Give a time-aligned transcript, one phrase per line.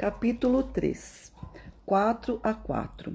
[0.00, 1.30] Capítulo 3
[1.84, 3.14] 4 a 4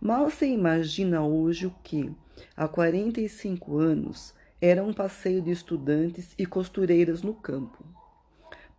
[0.00, 2.14] Mal se imagina hoje o que,
[2.56, 7.84] há 45 anos, era um passeio de estudantes e costureiras no campo.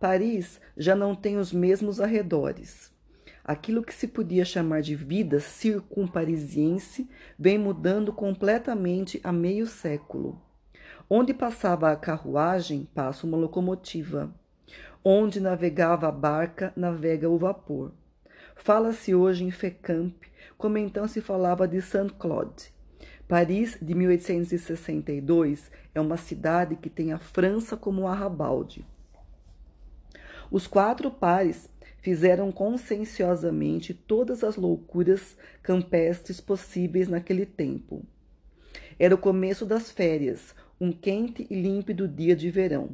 [0.00, 2.90] Paris já não tem os mesmos arredores.
[3.44, 10.40] Aquilo que se podia chamar de vida circumparisiense vem mudando completamente há meio século.
[11.10, 14.34] Onde passava a carruagem, passa uma locomotiva.
[15.04, 17.92] Onde navegava a barca, navega o vapor.
[18.56, 20.14] Fala-se hoje em Fécamp,
[20.56, 22.72] como então se falava de Saint-Claude.
[23.28, 28.84] Paris, de 1862, é uma cidade que tem a França como arrabalde.
[30.50, 31.68] Os quatro pares
[32.00, 38.02] fizeram conscienciosamente todas as loucuras campestres possíveis naquele tempo.
[38.98, 42.90] Era o começo das férias, um quente e límpido dia de verão.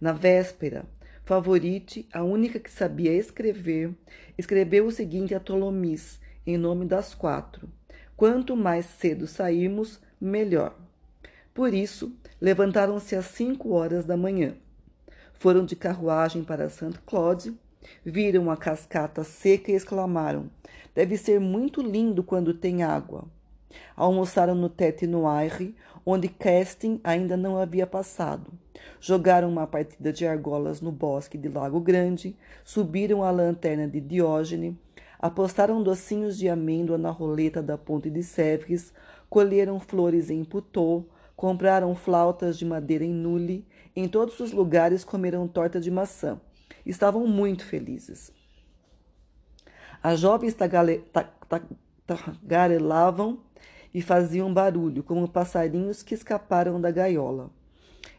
[0.00, 0.84] Na véspera,
[1.24, 3.94] Favorite, a única que sabia escrever,
[4.36, 7.68] escreveu o seguinte a Tolomis, em nome das quatro:
[8.16, 10.76] Quanto mais cedo sairmos, melhor.
[11.54, 14.56] Por isso, levantaram-se às cinco horas da manhã.
[15.34, 17.56] Foram de carruagem para Saint Claude,
[18.04, 20.50] viram a cascata seca e exclamaram:
[20.92, 23.28] Deve ser muito lindo quando tem água.
[23.94, 28.52] Almoçaram no Tete Noire, onde Casting ainda não havia passado.
[29.00, 34.78] Jogaram uma partida de argolas no bosque de Lago Grande, subiram a lanterna de Diógene,
[35.18, 38.92] apostaram docinhos de amêndoa na roleta da ponte de Sèvres,
[39.30, 45.46] colheram flores em Putot, compraram flautas de madeira em Nule, em todos os lugares comeram
[45.46, 46.40] torta de maçã.
[46.84, 48.32] Estavam muito felizes.
[50.02, 50.56] As jovens
[52.06, 53.38] tagarelavam
[53.94, 57.50] e faziam barulho, como passarinhos que escaparam da gaiola.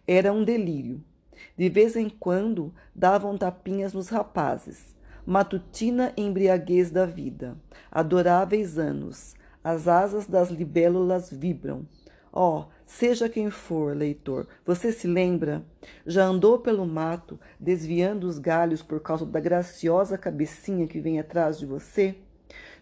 [0.07, 1.03] Era um delírio.
[1.57, 4.95] De vez em quando davam tapinhas nos rapazes.
[5.25, 7.57] Matutina embriaguez da vida.
[7.91, 9.35] Adoráveis anos.
[9.63, 11.87] As asas das libélulas vibram.
[12.35, 15.63] Oh, seja quem for, leitor, você se lembra?
[16.03, 21.59] Já andou pelo mato, desviando os galhos por causa da graciosa cabecinha que vem atrás
[21.59, 22.15] de você?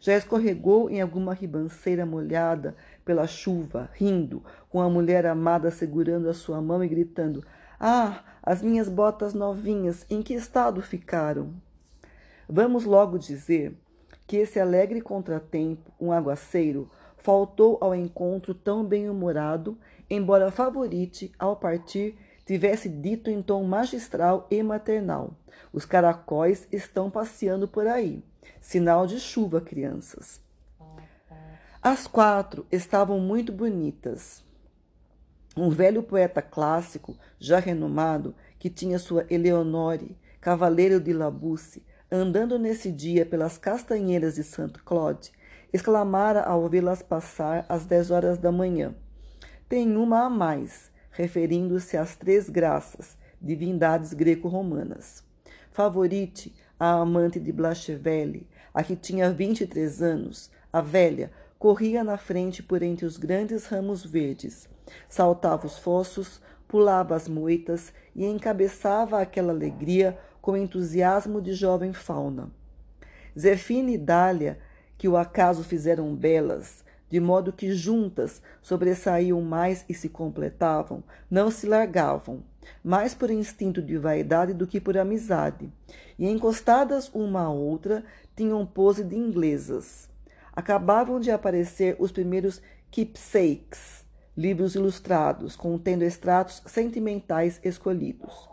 [0.01, 2.75] Já escorregou em alguma ribanceira molhada
[3.05, 7.45] pela chuva, rindo, com a mulher amada segurando a sua mão e gritando:
[7.79, 11.53] Ah, as minhas botas novinhas, em que estado ficaram?
[12.49, 13.77] Vamos logo dizer
[14.25, 19.77] que esse alegre contratempo, um aguaceiro, faltou ao encontro tão bem-humorado,
[20.09, 25.35] embora Favorite, ao partir, tivesse dito em tom magistral e maternal:
[25.71, 28.23] Os caracóis estão passeando por aí.
[28.59, 30.41] Sinal de chuva, crianças.
[31.81, 34.43] As quatro estavam muito bonitas.
[35.57, 42.91] Um velho poeta clássico, já renomado, que tinha sua Eleonore, cavaleiro de Labusse, andando nesse
[42.91, 45.31] dia pelas castanheiras de Saint Claude,
[45.73, 48.93] exclamara ao vê-las passar às dez horas da manhã.
[49.67, 55.23] Tem uma a mais, referindo-se às três graças, divindades greco-romanas.
[55.71, 62.03] Favorite, a amante de Blachevelle, a que tinha vinte e três anos, a velha, corria
[62.03, 64.67] na frente por entre os grandes ramos verdes,
[65.07, 72.49] saltava os fossos, pulava as moitas e encabeçava aquela alegria com entusiasmo de jovem fauna.
[73.37, 74.57] Zefina e Dália
[74.97, 81.51] que o acaso fizeram belas, de modo que juntas sobressaíam mais e se completavam, não
[81.51, 82.41] se largavam,
[82.83, 85.71] mais por instinto de vaidade do que por amizade,
[86.17, 88.03] e encostadas uma à outra
[88.35, 90.09] tinham pose de inglesas.
[90.53, 94.05] Acabavam de aparecer os primeiros keepsakes,
[94.35, 98.49] livros ilustrados, contendo extratos sentimentais escolhidos.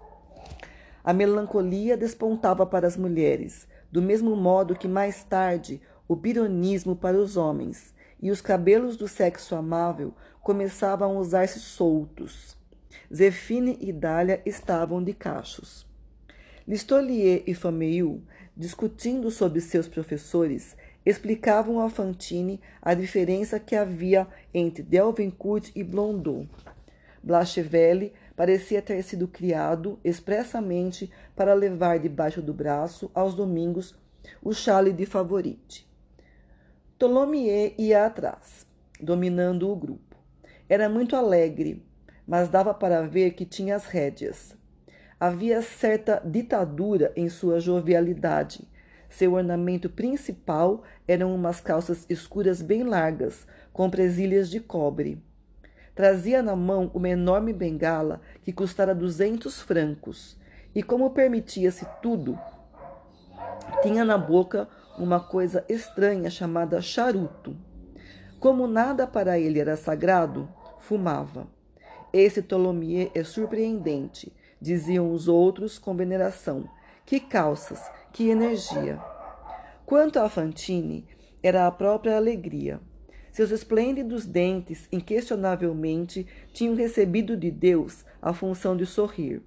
[1.02, 7.16] A melancolia despontava para as mulheres, do mesmo modo que mais tarde o bironismo para
[7.16, 12.57] os homens, e os cabelos do sexo amável começavam a usar-se soltos.
[13.12, 15.86] Zefine e Dália estavam de cachos.
[16.66, 18.22] Listolier e Fameuil,
[18.54, 20.76] discutindo sobre seus professores,
[21.06, 26.46] explicavam a Fantine a diferença que havia entre Delvincourt e Blondeau.
[27.22, 33.94] Blachevelle parecia ter sido criado expressamente para levar debaixo do braço, aos domingos,
[34.43, 35.88] o chale de favorite.
[36.99, 38.66] Tholomyès ia atrás,
[39.00, 40.16] dominando o grupo.
[40.69, 41.82] Era muito alegre,
[42.28, 44.54] mas dava para ver que tinha as rédeas.
[45.19, 48.69] Havia certa ditadura em sua jovialidade.
[49.08, 55.25] Seu ornamento principal eram umas calças escuras bem largas, com presilhas de cobre.
[55.94, 60.38] Trazia na mão uma enorme bengala que custara duzentos francos,
[60.74, 62.38] e como permitia-se tudo,
[63.82, 67.56] Tinha na boca uma coisa estranha chamada charuto.
[68.40, 70.48] Como nada para ele era sagrado,
[70.78, 71.46] fumava.
[72.12, 76.69] Esse Tholomyès é surpreendente, diziam os outros com veneração.
[77.05, 77.81] Que calças,
[78.12, 78.99] que energia!
[79.84, 81.06] Quanto a Fantine,
[81.43, 82.81] era a própria alegria.
[83.31, 89.43] Seus esplêndidos dentes, inquestionavelmente, tinham recebido de Deus a função de sorrir.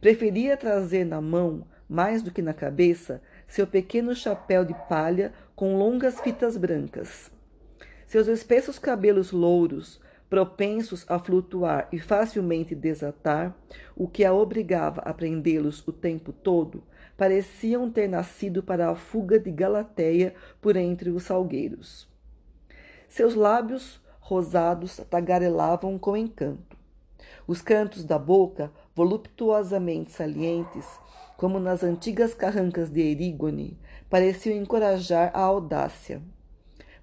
[0.00, 5.78] Preferia trazer na mão, mais do que na cabeça, seu pequeno chapéu de palha com
[5.78, 7.30] longas fitas brancas.
[8.06, 13.56] Seus espessos cabelos louros, propensos a flutuar e facilmente desatar,
[13.94, 16.82] o que a obrigava a prendê-los o tempo todo,
[17.16, 22.08] pareciam ter nascido para a fuga de Galateia por entre os salgueiros.
[23.08, 26.76] Seus lábios rosados tagarelavam com encanto.
[27.46, 30.86] Os cantos da boca, voluptuosamente salientes,
[31.36, 33.78] como nas antigas carrancas de Erígone,
[34.10, 36.20] pareciam encorajar a audácia.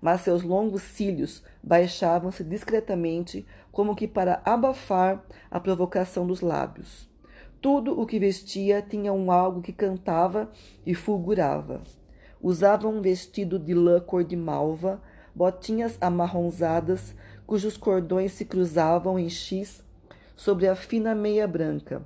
[0.04, 7.10] Mas seus longos cílios baixavam-se discretamente, como que para abafar a provocação dos lábios.
[7.62, 10.52] Tudo o que vestia tinha um algo que cantava
[10.86, 11.82] e fulgurava.
[12.42, 15.02] Usava um vestido de lã cor de malva,
[15.34, 17.16] botinhas amarronzadas,
[17.48, 19.82] cujos cordões se cruzavam em X
[20.36, 22.06] sobre a fina meia branca.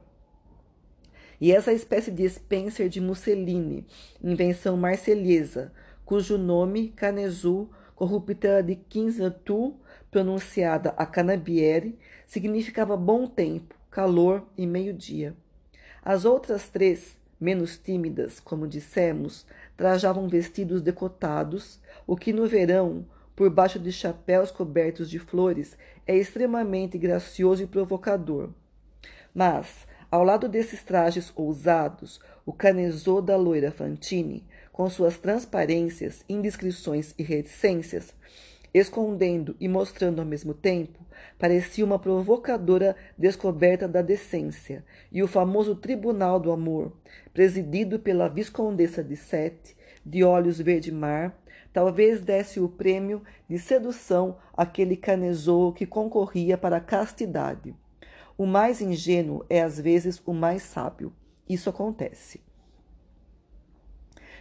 [1.42, 3.88] E essa espécie de Spencer de Musseline,
[4.24, 5.74] invenção marselhesa,
[6.06, 7.68] cujo nome, Canezu,
[7.98, 9.74] corruptela de Quinzatu,
[10.12, 11.98] pronunciada a Canabiere,
[12.28, 15.36] significava bom tempo, calor e meio-dia.
[16.06, 23.04] As outras três, menos tímidas, como dissemos, trajavam vestidos decotados, o que no verão,
[23.36, 28.52] por baixo de chapéus cobertos de flores, é extremamente gracioso e provocador.
[29.34, 34.46] Mas, ao lado desses trajes ousados, o canezô da loira Fantine,
[34.78, 38.14] com suas transparências, indiscrições e reticências,
[38.72, 41.04] escondendo e mostrando ao mesmo tempo,
[41.40, 46.92] parecia uma provocadora descoberta da decência, e o famoso Tribunal do Amor,
[47.34, 49.76] presidido pela Viscondessa de Sete,
[50.06, 51.36] de olhos verde-mar,
[51.74, 57.74] talvez desse o prêmio de sedução àquele canezou que concorria para a castidade.
[58.38, 61.12] O mais ingênuo é às vezes o mais sábio.
[61.50, 62.46] Isso acontece.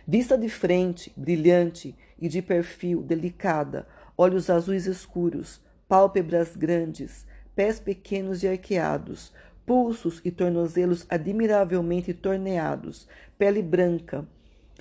[0.09, 7.27] Vista de frente, brilhante e de perfil, delicada, olhos azuis escuros, pálpebras grandes,
[7.57, 9.33] pés pequenos e arqueados,
[9.67, 14.25] pulsos e tornozelos admiravelmente torneados, pele branca,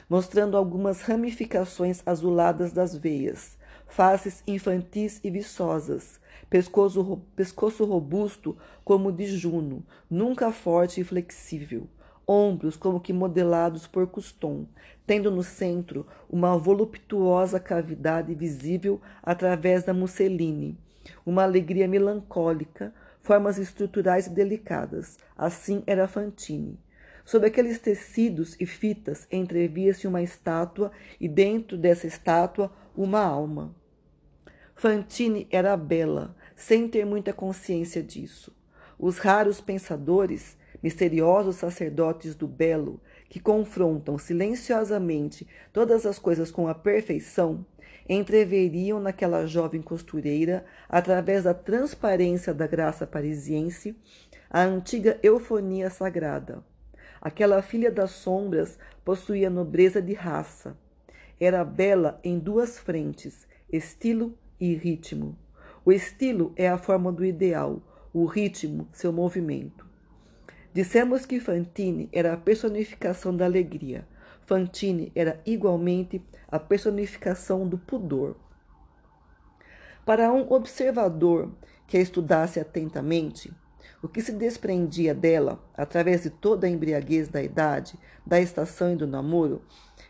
[0.08, 3.58] mostrando algumas ramificações azuladas das veias,
[3.88, 6.20] faces infantis e viçosas,
[6.52, 11.88] pescoço, pescoço robusto como de Juno, nunca forte e flexível,
[12.28, 14.66] ombros como que modelados por Custom,
[15.06, 20.78] tendo no centro uma voluptuosa cavidade visível através da musseline,
[21.26, 25.18] uma alegria melancólica, formas estruturais delicadas.
[25.36, 26.80] Assim era Fantine.
[27.26, 33.76] Sob aqueles tecidos e fitas entrevia-se uma estátua e dentro dessa estátua uma alma.
[34.76, 38.56] Fantine era bela, sem ter muita consciência disso.
[39.00, 43.00] Os raros pensadores misteriosos sacerdotes do belo,
[43.30, 47.66] que confrontam silenciosamente todas as coisas com a perfeição,
[48.08, 53.96] entreveriam naquela jovem costureira, através da transparência da graça parisiense,
[54.50, 56.64] a antiga eufonia sagrada.
[57.20, 60.78] Aquela filha das sombras possuía nobreza de raça.
[61.40, 65.38] Era bela em duas frentes, estilo e ritmo.
[65.84, 67.82] O estilo é a forma do ideal,
[68.14, 69.86] o ritmo, seu movimento.
[70.76, 74.06] Dissemos que Fantine era a personificação da alegria.
[74.46, 78.36] Fantine era igualmente a personificação do pudor.
[80.06, 81.50] Para um observador
[81.88, 83.54] que a estudasse atentamente,
[84.04, 88.98] o que se desprendia dela, através de toda a embriaguez da idade, da estação e
[88.98, 89.62] do namoro,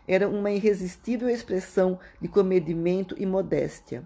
[0.08, 4.04] era uma irresistível expressão de comedimento e modéstia.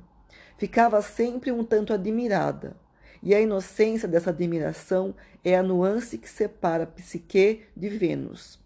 [0.58, 2.76] Ficava sempre um tanto admirada,
[3.22, 8.58] e a inocência dessa admiração é a nuance que separa Psique de Vênus.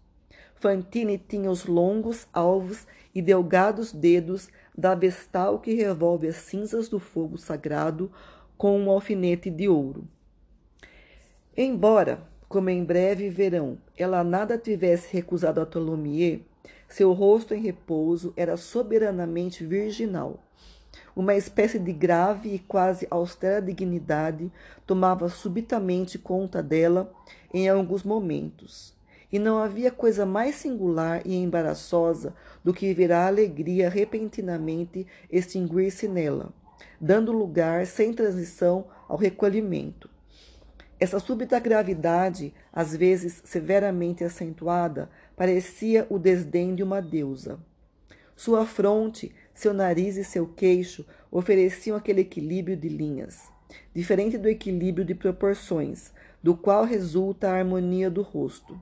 [0.55, 6.99] Fantine tinha os longos, alvos e delgados dedos da vestal que revolve as cinzas do
[6.99, 8.11] fogo sagrado
[8.57, 10.07] com um alfinete de ouro.
[11.55, 16.41] Embora, como em breve verão, ela nada tivesse recusado a Tholomyès,
[16.87, 20.39] seu rosto em repouso era soberanamente virginal.
[21.15, 24.51] Uma espécie de grave e quase austera dignidade
[24.85, 27.11] tomava subitamente conta dela
[27.53, 28.95] em alguns momentos.
[29.31, 36.07] e não havia coisa mais singular e embaraçosa do que ver a alegria repentinamente extinguir-se
[36.07, 36.53] nela,
[37.01, 40.09] dando lugar, sem transição, ao recolhimento.
[40.97, 47.59] Essa súbita gravidade, às vezes severamente acentuada, parecia o desdém de uma deusa.
[48.37, 53.49] Sua fronte, seu nariz e seu queixo ofereciam aquele equilíbrio de linhas,
[53.93, 56.11] diferente do equilíbrio de proporções,
[56.43, 58.79] do qual resulta a harmonia do rosto.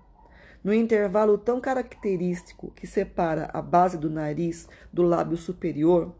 [0.64, 6.14] No intervalo tão característico que separa a base do nariz do lábio superior,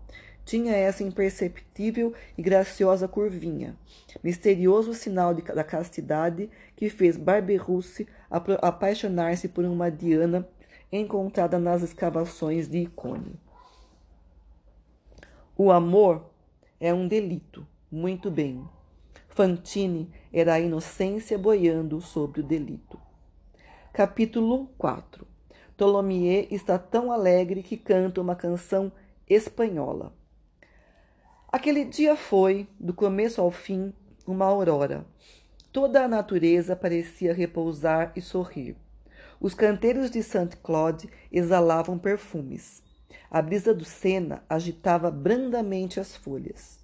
[0.46, 3.76] tinha essa imperceptível e graciosa curvinha,
[4.22, 10.48] misterioso sinal de, da castidade que fez Barberousse apaixonar-se por uma Diana
[10.92, 13.40] encontrada nas escavações de Icônio.
[15.56, 16.32] O amor
[16.80, 18.68] é um delito, muito bem.
[19.30, 23.00] Fantine era a inocência boiando sobre o delito.
[23.94, 25.28] Capítulo 4
[25.78, 28.92] Tholomyès está tão alegre que canta uma canção
[29.30, 30.12] espanhola.
[31.52, 33.94] Aquele dia foi, do começo ao fim,
[34.26, 35.06] uma aurora.
[35.72, 38.76] Toda a natureza parecia repousar e sorrir.
[39.40, 42.82] Os canteiros de Saint-Claude exalavam perfumes.
[43.30, 46.80] A brisa do Sena agitava brandamente as folhas.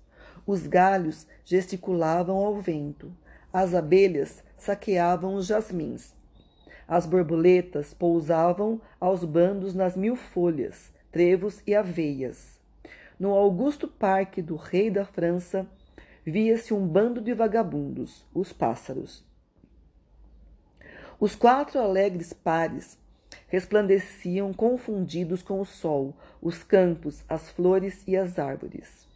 [0.45, 3.11] Os galhos gesticulavam ao vento.
[3.53, 6.13] As abelhas saqueavam os jasmins.
[6.87, 12.59] As borboletas pousavam aos bandos nas mil folhas, trevos e aveias.
[13.19, 15.67] No augusto parque do rei da França,
[16.25, 19.23] via-se um bando de vagabundos, os pássaros.
[21.19, 22.97] Os quatro alegres pares
[23.49, 29.07] resplandeciam confundidos com o sol, os campos, as flores e as árvores.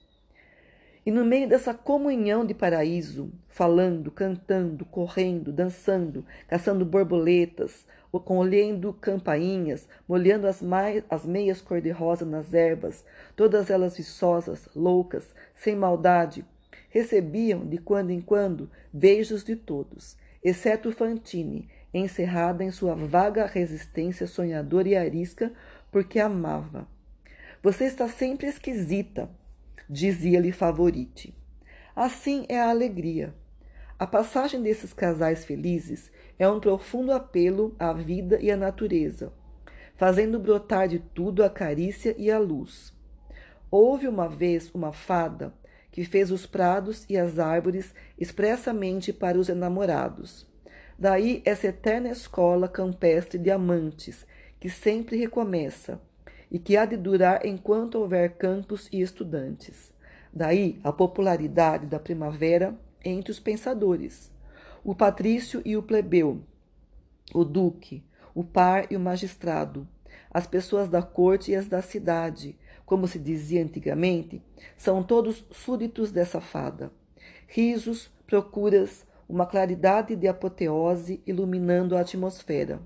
[1.06, 7.86] E no meio dessa comunhão de paraíso, falando, cantando, correndo, dançando, caçando borboletas,
[8.20, 10.62] colhendo campainhas, molhando as,
[11.10, 13.04] as meias cor-de-rosa nas ervas,
[13.36, 16.46] todas elas viçosas, loucas, sem maldade,
[16.90, 24.26] recebiam, de quando em quando, beijos de todos, exceto Fantine, encerrada em sua vaga resistência
[24.26, 25.52] sonhadora e arisca,
[25.92, 26.88] porque amava.
[27.62, 29.30] Você está sempre esquisita,
[29.90, 31.36] dizia-lhe Favorite.
[31.96, 33.34] Assim é a alegria.
[34.00, 39.32] A passagem desses casais felizes é um profundo apelo à vida e à natureza,
[39.96, 42.92] fazendo brotar de tudo a carícia e a luz.
[43.70, 45.54] Houve uma vez uma fada
[45.92, 50.52] que fez os prados e as árvores expressamente para os enamorados.
[51.03, 54.25] Daí essa eterna escola campestre de amantes,
[54.57, 56.00] que sempre recomeça
[56.50, 59.93] e que há de durar enquanto houver campos e estudantes.
[60.31, 64.31] Daí a popularidade da primavera entre os pensadores,
[64.81, 66.41] o patrício e o plebeu,
[67.33, 68.01] o duque,
[68.33, 69.86] o par e o magistrado,
[70.31, 74.41] as pessoas da corte e as da cidade, como se dizia antigamente,
[74.77, 76.93] são todos súditos dessa fada.
[77.45, 82.82] Risos, procuras, uma claridade de apoteose iluminando a atmosfera.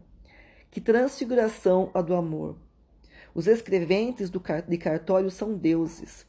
[0.69, 2.57] Que transfiguração a do amor!
[3.33, 4.31] Os escreventes
[4.67, 6.25] de cartório são deuses.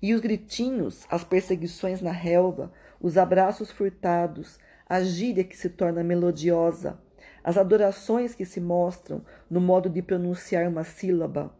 [0.00, 4.58] E os gritinhos, as perseguições na relva, os abraços furtados,
[4.88, 6.98] a gíria que se torna melodiosa,
[7.44, 11.54] as adorações que se mostram no modo de pronunciar uma sílaba,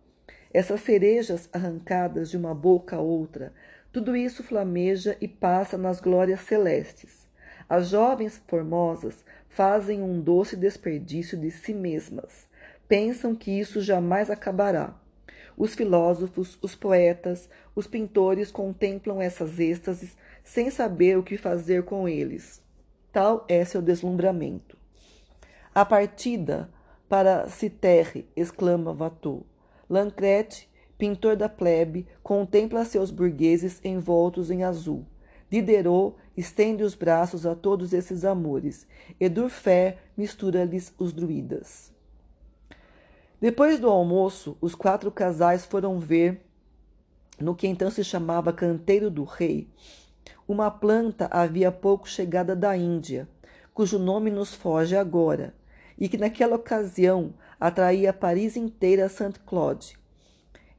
[0.53, 3.53] essas cerejas arrancadas de uma boca a outra,
[3.91, 7.22] tudo isso flameja e passa nas glórias celestes.
[7.69, 12.51] As jovens formosas fazem um doce desperdício de si mesmas
[12.93, 14.95] pensam que isso jamais acabará.
[15.57, 20.15] Os filósofos, os poetas, os pintores contemplam essas êxtases
[20.45, 22.63] sem saber o que fazer com eles.
[23.11, 24.77] Tal é seu deslumbramento.
[25.75, 26.71] A partida
[27.09, 29.47] para Citerre, exclama Watteau.
[29.89, 35.07] Lancrete, pintor da plebe, contempla seus burgueses envoltos em azul.
[35.49, 38.87] Diderot estende os braços a todos esses amores,
[39.21, 41.93] e Durfer mistura-lhes os druidas.
[43.41, 46.45] Depois do almoço, os quatro casais foram ver,
[47.41, 49.69] no que então se chamava Canteiro do Rei,
[50.47, 53.29] uma planta havia pouco chegada da Índia,
[53.75, 55.55] cujo nome nos foge agora,
[55.99, 59.99] e que naquela ocasião atraía Paris inteira a Saint-Claude.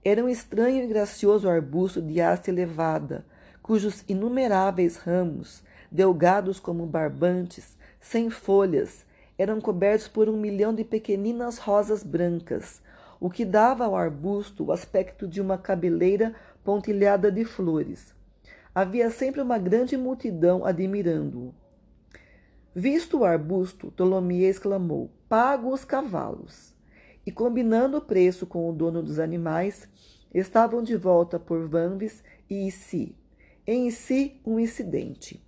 [0.03, 3.25] Era um estranho e gracioso arbusto de haste elevada,
[3.63, 9.05] cujos inumeráveis ramos, delgados como barbantes, sem folhas,
[9.37, 12.81] eram cobertos por um milhão de pequeninas rosas brancas,
[13.21, 18.13] o que dava ao arbusto o aspecto de uma cabeleira pontilhada de flores.
[18.75, 21.53] Havia sempre uma grande multidão admirando-o.
[22.75, 26.73] Visto o arbusto, Tolomie exclamou: pago os cavalos.
[27.25, 29.87] E combinando o preço com o dono dos animais,
[30.33, 33.15] estavam de volta por Vanves e Issi.
[33.65, 35.41] Em Issi, um incidente.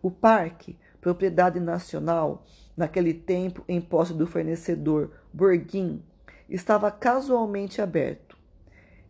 [0.00, 6.00] O parque, propriedade nacional, naquele tempo em posse do fornecedor Borguin,
[6.48, 8.38] estava casualmente aberto.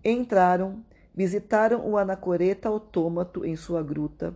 [0.02, 0.82] Entraram,
[1.14, 4.34] visitaram o anacoreta autômato em sua gruta,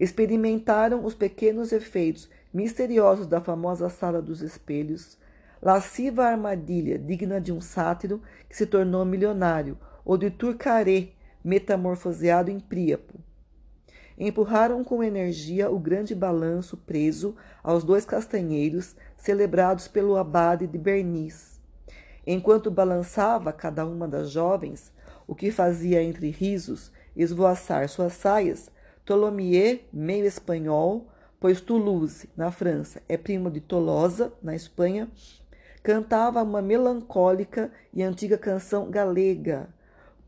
[0.00, 5.16] experimentaram os pequenos efeitos misteriosos da famosa sala dos espelhos,
[5.62, 11.10] lasciva armadilha digna de um sátiro que se tornou milionário, ou de Turcaré,
[11.44, 13.14] metamorfoseado em Príapo.
[14.18, 21.60] Empurraram com energia o grande balanço preso aos dois castanheiros celebrados pelo abade de Bernice.
[22.26, 24.92] Enquanto balançava cada uma das jovens,
[25.26, 28.70] o que fazia entre risos esvoaçar suas saias,
[29.04, 31.08] Tholomyès, meio espanhol,
[31.40, 35.10] pois Toulouse, na França, é primo de Tolosa, na Espanha,
[35.82, 39.68] cantava uma melancólica e antiga canção galega,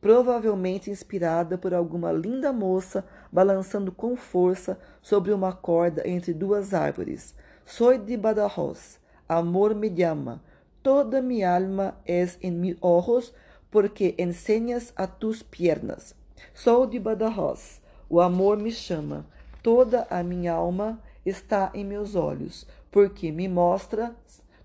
[0.05, 7.35] provavelmente inspirada por alguma linda moça balançando com força sobre uma corda entre duas árvores.
[7.65, 10.43] Soy de Badajoz, amor me llama,
[10.83, 13.33] toda mi alma es en mis ojos,
[13.71, 16.15] porque enseñas a tus piernas.
[16.53, 17.81] Sou de Badajoz,
[18.11, 19.25] o amor me chama,
[19.63, 24.15] Toda a minha alma está em meus olhos, porque me mostra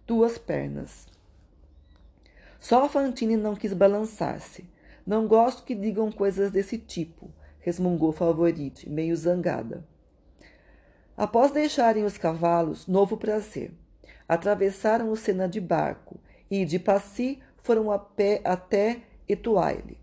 [0.06, 1.08] tuas pernas.
[2.60, 4.68] Só Fantine não quis balançar-se.
[5.10, 9.84] Não gosto que digam coisas desse tipo, resmungou Favorite, meio zangada.
[11.18, 13.74] Após deixarem os cavalos, novo prazer.
[14.28, 19.98] Atravessaram o Sena de barco e, de Passy, foram a pé até Etoile.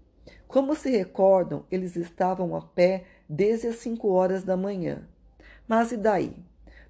[0.48, 5.06] Como se recordam, eles estavam a pé desde as cinco horas da manhã.
[5.68, 6.34] Mas e daí?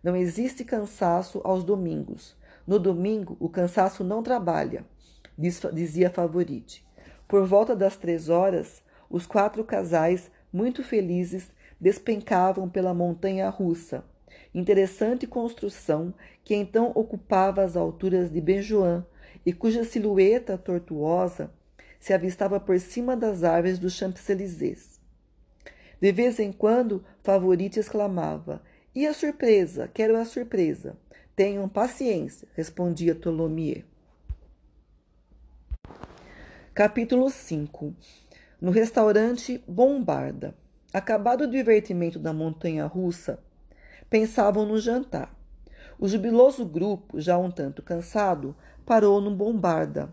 [0.02, 2.34] Não existe cansaço aos domingos.
[2.66, 4.86] No domingo, o cansaço não trabalha,
[5.36, 6.85] dizia Favorite.
[7.28, 14.04] Por volta das três horas, os quatro casais, muito felizes, despencavam pela montanha russa,
[14.54, 19.04] interessante construção que então ocupava as alturas de Benjoan
[19.44, 21.50] e cuja silhueta tortuosa
[21.98, 25.00] se avistava por cima das árvores dos Champs-Élysées.
[26.00, 28.62] De vez em quando, Favorite exclamava:
[28.94, 29.90] E a surpresa?
[29.92, 30.96] Quero a surpresa.
[31.34, 33.84] Tenham paciência, respondia Tholomyès.
[36.76, 37.94] Capítulo 5
[38.60, 40.54] No restaurante Bombarda.
[40.92, 43.38] Acabado o divertimento da montanha russa,
[44.10, 45.34] pensavam no jantar.
[45.98, 50.12] O jubiloso grupo, já um tanto cansado, parou no Bombarda,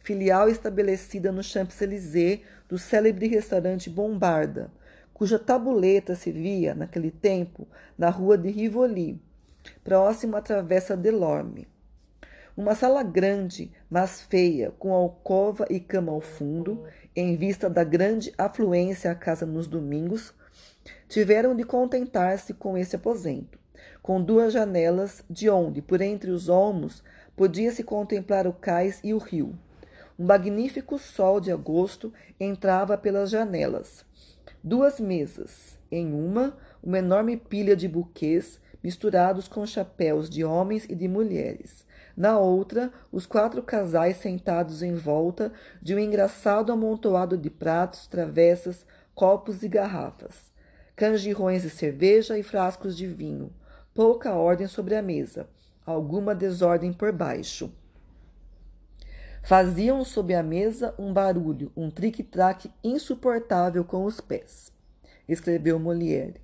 [0.00, 4.70] filial estabelecida no Champs-Élysées do célebre restaurante Bombarda,
[5.14, 9.18] cuja tabuleta se via, naquele tempo, na rua de Rivoli,
[9.82, 11.66] próximo à Travessa Delorme.
[12.56, 16.84] Uma sala grande, mas feia, com alcova e cama ao fundo,
[17.16, 20.34] em vista da grande afluência à casa nos domingos,
[21.08, 23.58] tiveram de contentar-se com esse aposento,
[24.02, 27.02] com duas janelas, de onde, por entre os olmos,
[27.34, 29.58] podia-se contemplar o cais e o rio.
[30.18, 34.04] Um magnífico sol de agosto entrava pelas janelas
[34.62, 35.78] duas mesas.
[35.90, 41.86] Em uma, uma enorme pilha de buquês misturados com chapéus de homens e de mulheres.
[42.16, 48.84] Na outra, os quatro casais sentados em volta de um engraçado amontoado de pratos, travessas,
[49.14, 50.52] copos e garrafas,
[50.94, 53.52] canjirrões de cerveja e frascos de vinho.
[53.94, 55.48] Pouca ordem sobre a mesa,
[55.86, 57.72] alguma desordem por baixo.
[59.42, 64.70] Faziam sob a mesa um barulho, um trique-traque insuportável com os pés,
[65.26, 66.41] escreveu Molière.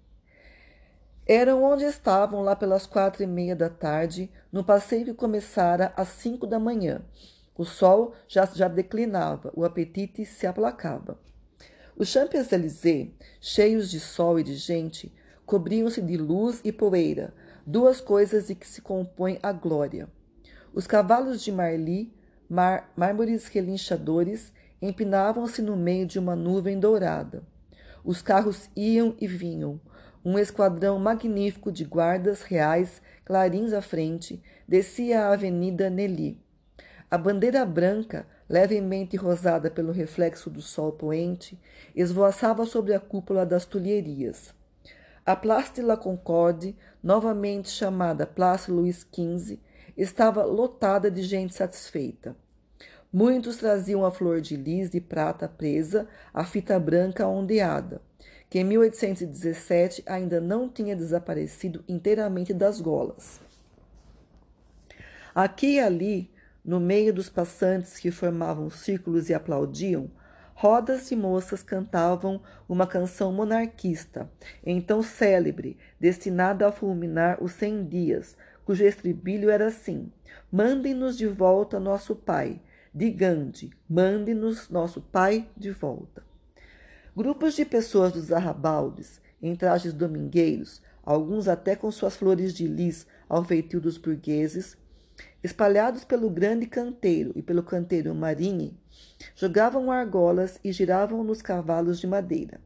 [1.30, 6.08] Eram onde estavam lá pelas quatro e meia da tarde, no passeio que começara às
[6.08, 7.02] cinco da manhã.
[7.54, 11.20] O sol já, já declinava, o apetite se aplacava.
[11.94, 13.10] Os Champs-Élysées,
[13.42, 15.14] cheios de sol e de gente,
[15.44, 17.34] cobriam-se de luz e poeira,
[17.66, 20.08] duas coisas de que se compõe a glória.
[20.72, 22.10] Os cavalos de Marly
[22.48, 27.42] Mar mármores relinchadores empinavam-se no meio de uma nuvem dourada.
[28.02, 29.78] Os carros iam e vinham.
[30.28, 36.38] Um esquadrão magnífico de guardas reais, clarins à frente, descia a Avenida Nelly.
[37.10, 41.58] A bandeira branca, levemente rosada pelo reflexo do sol poente,
[41.96, 44.52] esvoaçava sobre a cúpula das Tulherias.
[45.24, 49.58] A Place de la Concorde, novamente chamada Place Louis XV,
[49.96, 52.36] estava lotada de gente satisfeita.
[53.10, 58.02] Muitos traziam a flor de lis de prata presa à fita branca ondeada,
[58.50, 63.40] que em 1817 ainda não tinha desaparecido inteiramente das golas.
[65.34, 66.30] Aqui e ali,
[66.64, 70.10] no meio dos passantes que formavam círculos e aplaudiam,
[70.54, 74.28] rodas de moças cantavam uma canção monarquista,
[74.64, 80.10] então célebre, destinada a fulminar os cem dias, cujo estribilho era assim:
[80.50, 82.60] Mandem-nos de volta nosso pai.
[82.92, 86.27] De Gandhi, mande-nos nosso pai de volta.
[87.18, 93.08] Grupos de pessoas dos arrabaldes, em trajes domingueiros, alguns até com suas flores de lis
[93.28, 94.76] ao feitio dos burgueses,
[95.42, 98.78] espalhados pelo grande canteiro e pelo canteiro marine,
[99.34, 102.60] jogavam argolas e giravam nos cavalos de madeira.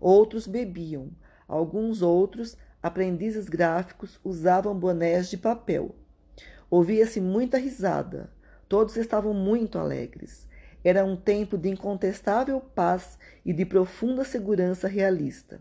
[0.00, 1.08] Outros bebiam,
[1.46, 5.94] alguns outros, aprendizes gráficos, usavam bonés de papel.
[6.68, 8.32] Ouvia-se muita risada.
[8.68, 10.50] Todos estavam muito alegres.
[10.84, 15.60] Era um tempo de incontestável paz e de profunda segurança realista.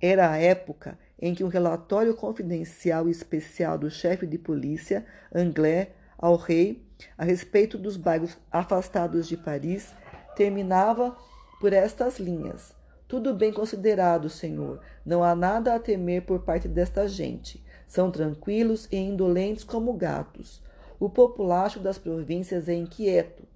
[0.00, 5.88] Era a época em que um relatório confidencial e especial do chefe de polícia, Anglais,
[6.16, 6.84] ao rei,
[7.16, 9.92] a respeito dos bairros afastados de Paris,
[10.36, 11.16] terminava
[11.60, 12.76] por estas linhas.
[13.08, 14.80] Tudo bem considerado, senhor.
[15.04, 17.64] Não há nada a temer por parte desta gente.
[17.86, 20.62] São tranquilos e indolentes como gatos.
[21.00, 23.47] O populacho das províncias é inquieto,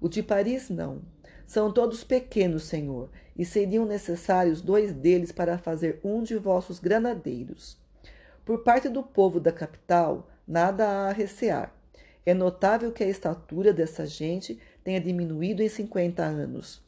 [0.00, 1.02] o de Paris não.
[1.46, 7.78] São todos pequenos, senhor, e seriam necessários dois deles para fazer um de vossos granadeiros.
[8.44, 11.74] Por parte do povo da capital, nada há a recear.
[12.24, 16.82] É notável que a estatura dessa gente tenha diminuído em cinquenta anos.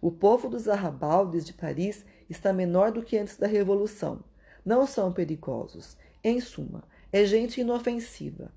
[0.00, 4.22] O povo dos arrabaldes de Paris está menor do que antes da Revolução.
[4.64, 5.96] Não são perigosos.
[6.22, 8.50] Em suma, é gente inofensiva.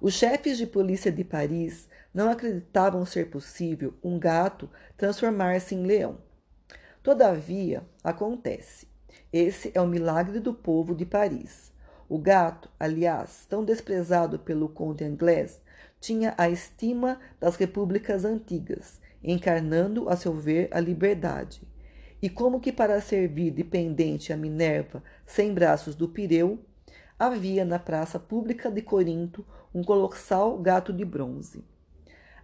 [0.00, 6.18] Os chefes de polícia de Paris não acreditavam ser possível um gato transformar-se em leão.
[7.02, 8.86] Todavia, acontece.
[9.32, 11.72] Esse é o milagre do povo de Paris.
[12.08, 15.60] O gato, aliás, tão desprezado pelo conde inglês,
[16.00, 21.60] tinha a estima das repúblicas antigas, encarnando, a seu ver, a liberdade.
[22.22, 26.58] E como que para servir de pendente a Minerva sem braços do Pireu,
[27.18, 31.64] havia na praça pública de Corinto um colossal gato de bronze.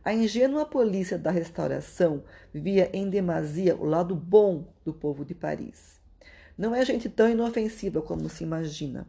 [0.05, 6.01] A ingênua polícia da restauração via em demasia o lado bom do povo de Paris.
[6.59, 9.07] Não é gente tão inofensiva como se imagina.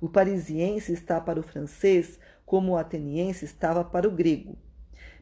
[0.00, 4.56] O parisiense está para o francês como o ateniense estava para o grego.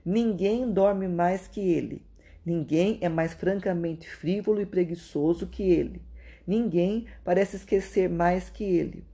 [0.05, 2.05] Ninguém dorme mais que ele.
[2.45, 6.03] Ninguém é mais francamente frívolo e preguiçoso que ele.
[6.47, 9.05] Ninguém parece esquecer mais que ele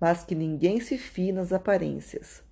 [0.00, 2.42] mas que ninguém se fie nas aparências.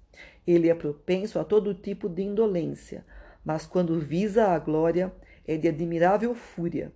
[0.47, 3.05] Ele é propenso a todo tipo de indolência,
[3.45, 5.13] mas quando visa a glória,
[5.47, 6.93] é de admirável fúria.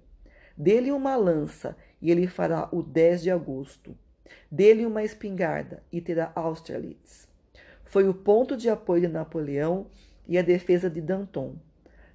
[0.57, 3.97] Dê-lhe uma lança, e ele fará o 10 de agosto.
[4.51, 7.29] Dê-lhe uma espingarda, e terá Austerlitz.
[7.85, 9.87] Foi o ponto de apoio de Napoleão
[10.27, 11.57] e a defesa de Danton.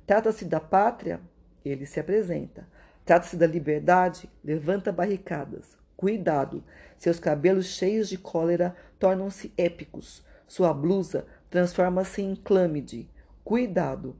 [0.05, 1.19] Trata-se da pátria?
[1.63, 2.67] Ele se apresenta.
[3.05, 4.29] Trata-se da liberdade?
[4.43, 5.77] Levanta barricadas.
[5.97, 6.63] Cuidado!
[6.95, 10.23] Seus cabelos cheios de cólera tornam-se épicos.
[10.47, 13.09] Sua blusa transforma-se em clâmide.
[13.43, 14.15] Cuidado!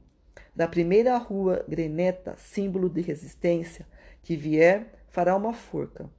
[0.56, 3.86] Da primeira rua greneta, símbolo de resistência,
[4.24, 6.10] que vier, fará uma forca.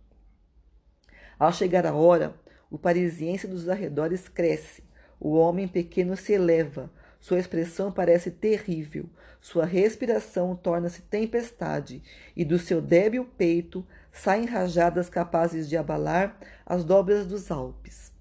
[1.38, 2.34] Ao chegar a hora,
[2.72, 4.82] o parisiense dos arredores cresce.
[5.20, 6.90] O homem pequeno se eleva.
[7.20, 9.06] Sua expressão parece terrível.
[9.42, 12.02] Sua respiração torna-se tempestade,
[12.36, 18.12] e do seu débil peito saem rajadas capazes de abalar as dobras dos Alpes.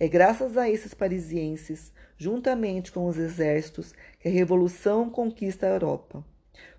[0.00, 6.24] É graças a esses parisienses, juntamente com os exércitos, que a revolução conquista a Europa.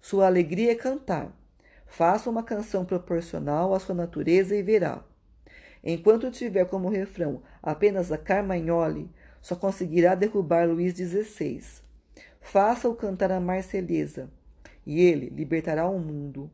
[0.02, 1.32] Sua alegria é cantar.
[1.86, 5.04] Faça uma canção proporcional à sua natureza e verá.
[5.84, 9.10] Enquanto tiver como refrão apenas a Carmagnole,
[9.42, 11.62] só conseguirá derrubar Luís XVI.
[12.42, 14.30] Faça-o cantar a Marselhesa,
[14.86, 16.50] e ele libertará o mundo.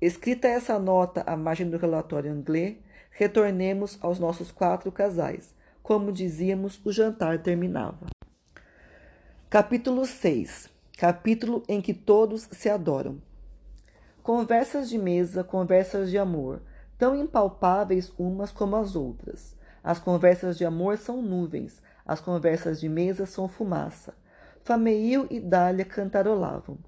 [0.00, 2.76] Escrita essa nota à margem do relatório inglês,
[3.10, 5.54] retornemos aos nossos quatro casais.
[5.82, 8.06] Como dizíamos, o jantar terminava.
[9.48, 13.22] Capítulo 6 Capítulo em que todos se adoram.
[14.22, 16.60] Conversas de mesa, conversas de amor,
[16.98, 19.56] tão impalpáveis umas como as outras.
[19.82, 24.14] As conversas de amor são nuvens, as conversas de mesa são fumaça.
[24.62, 26.78] Fameil e Dália cantarolavam.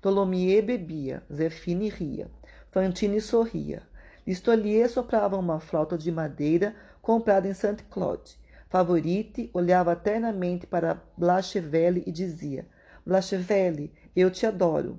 [0.00, 2.30] Tholomyès bebia, Zefine ria.
[2.70, 3.82] Fantine sorria.
[4.26, 8.38] Listolier soprava uma flauta de madeira comprada em Saint-Claude.
[8.68, 12.66] Favorite olhava eternamente para Blachevelle e dizia:
[13.04, 14.98] Blachevelle, eu te adoro.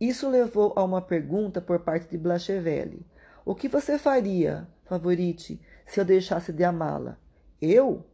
[0.00, 3.04] Isso levou a uma pergunta por parte de Blachevelle.
[3.44, 7.18] O que você faria, Favorite, se eu deixasse de amá-la?
[7.60, 8.06] Eu?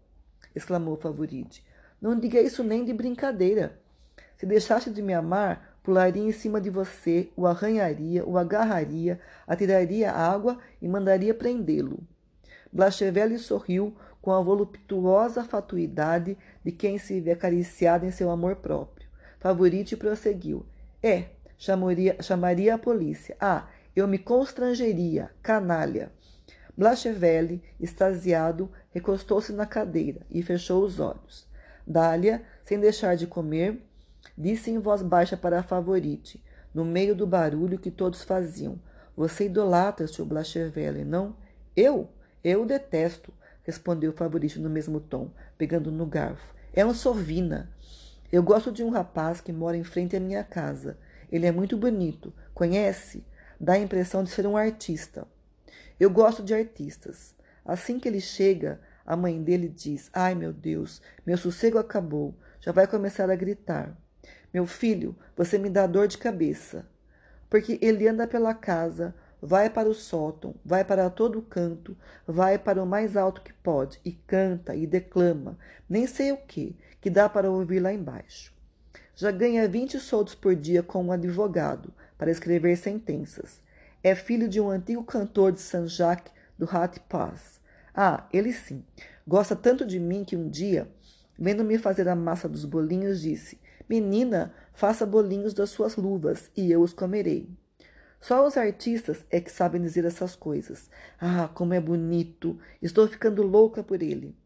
[0.56, 1.62] Exclamou Favorite.
[2.00, 3.78] Não diga isso nem de brincadeira.
[4.36, 10.10] Se deixasse de me amar, pularia em cima de você, o arranharia, o agarraria, atiraria
[10.10, 12.00] água e mandaria prendê-lo.
[12.72, 19.08] Blachevelle sorriu com a voluptuosa fatuidade de quem se vê acariciado em seu amor próprio.
[19.38, 20.66] Favorite prosseguiu.
[21.02, 23.36] É, chamaria, chamaria a polícia.
[23.40, 26.10] Ah, eu me constrangeria, canalha.
[26.76, 31.46] Blachevelle, extasiado, recostou-se na cadeira e fechou os olhos.
[31.86, 33.82] Dália, sem deixar de comer,
[34.38, 38.80] disse em voz baixa para a favorite, no meio do barulho que todos faziam:
[39.14, 40.24] Você idolatra, Sr.
[40.24, 41.36] Blachevelle, não?
[41.76, 42.08] Eu?
[42.42, 46.54] Eu detesto, respondeu o favorite no mesmo tom, pegando no garfo.
[46.72, 47.70] É um sovina.
[48.32, 50.96] Eu gosto de um rapaz que mora em frente à minha casa.
[51.30, 52.32] Ele é muito bonito.
[52.54, 53.22] Conhece?
[53.60, 55.28] Dá a impressão de ser um artista.
[56.00, 57.36] Eu gosto de artistas.
[57.66, 62.34] Assim que ele chega, a mãe dele diz: Ai meu Deus, meu sossego acabou.
[62.60, 63.96] Já vai começar a gritar.
[64.52, 66.86] Meu filho, você me dá dor de cabeça.
[67.48, 72.82] Porque ele anda pela casa, vai para o sótão, vai para todo canto, vai para
[72.82, 75.56] o mais alto que pode e canta e declama,
[75.88, 78.52] nem sei o que, que dá para ouvir lá embaixo.
[79.14, 83.62] Já ganha 20 soldos por dia com um advogado para escrever sentenças.
[84.02, 87.60] É filho de um antigo cantor de Saint-Jacques do Hat Pass.
[87.98, 88.84] Ah, ele sim.
[89.26, 90.86] Gosta tanto de mim que um dia,
[91.38, 96.82] vendo-me fazer a massa dos bolinhos, disse: Menina, faça bolinhos das suas luvas e eu
[96.82, 97.48] os comerei.
[98.20, 100.90] Só os artistas é que sabem dizer essas coisas.
[101.18, 102.58] Ah, como é bonito!
[102.82, 104.36] Estou ficando louca por ele.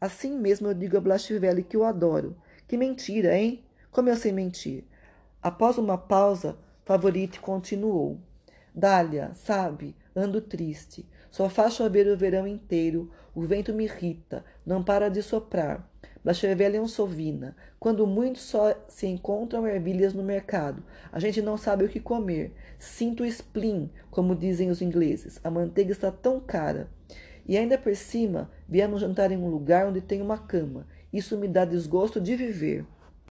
[0.00, 2.36] Assim mesmo eu digo a Blachevelle que o adoro.
[2.66, 3.64] Que mentira, hein?
[3.90, 4.84] Como eu sei mentir?
[5.42, 8.18] Após uma pausa, Favorite continuou.
[8.74, 11.06] Dália, sabe, ando triste.
[11.34, 13.10] Só faz chover o verão inteiro.
[13.34, 15.84] O vento me irrita, não para de soprar.
[16.22, 17.56] Blachevelle é um sovina.
[17.80, 20.84] Quando muito só se encontram ervilhas no mercado.
[21.10, 22.54] A gente não sabe o que comer.
[22.78, 25.40] Sinto o spleen, como dizem os ingleses.
[25.42, 26.88] A manteiga está tão cara.
[27.44, 30.86] E ainda por cima, viemos jantar em um lugar onde tem uma cama.
[31.12, 32.86] Isso me dá desgosto de viver.